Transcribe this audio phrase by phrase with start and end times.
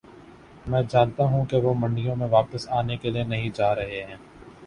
[0.65, 4.17] میں جانتا ہوں وہ منڈیوں میں واپس آنے کے لیے نہیں جا رہے ہیں